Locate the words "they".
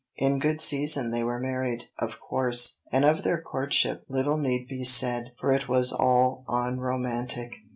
1.11-1.23